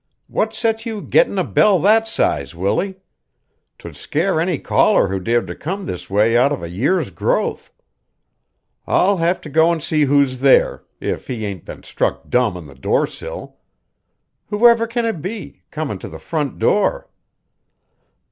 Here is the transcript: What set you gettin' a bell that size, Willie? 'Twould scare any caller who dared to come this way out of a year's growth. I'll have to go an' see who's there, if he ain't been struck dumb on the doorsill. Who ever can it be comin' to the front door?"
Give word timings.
What 0.25 0.51
set 0.55 0.83
you 0.83 1.03
gettin' 1.03 1.37
a 1.37 1.43
bell 1.43 1.79
that 1.81 2.07
size, 2.07 2.55
Willie? 2.55 2.95
'Twould 3.77 3.95
scare 3.95 4.41
any 4.41 4.57
caller 4.57 5.09
who 5.09 5.19
dared 5.19 5.45
to 5.45 5.53
come 5.55 5.85
this 5.85 6.09
way 6.09 6.35
out 6.35 6.51
of 6.51 6.63
a 6.63 6.69
year's 6.69 7.11
growth. 7.11 7.71
I'll 8.87 9.17
have 9.17 9.39
to 9.41 9.49
go 9.51 9.71
an' 9.71 9.79
see 9.79 10.05
who's 10.05 10.39
there, 10.39 10.83
if 10.99 11.27
he 11.27 11.45
ain't 11.45 11.65
been 11.65 11.83
struck 11.83 12.31
dumb 12.31 12.57
on 12.57 12.65
the 12.65 12.73
doorsill. 12.73 13.57
Who 14.47 14.65
ever 14.65 14.87
can 14.87 15.05
it 15.05 15.21
be 15.21 15.61
comin' 15.69 15.99
to 15.99 16.09
the 16.09 16.17
front 16.17 16.57
door?" 16.57 17.07